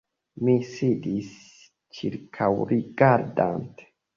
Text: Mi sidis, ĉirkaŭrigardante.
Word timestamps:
Mi 0.45 0.53
sidis, 0.69 1.29
ĉirkaŭrigardante. 1.99 3.91